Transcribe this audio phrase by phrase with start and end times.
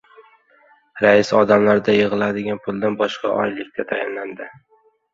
[1.05, 4.53] Rais odamlarda yig‘iladigan puldan boshqa oylikda tayinladi.